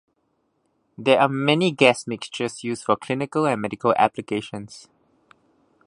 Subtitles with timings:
[0.97, 4.89] There are many gas mixtures used for clinical and medical applications.